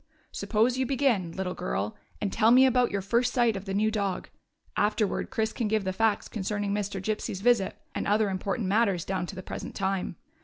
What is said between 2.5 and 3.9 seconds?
about your first sight of the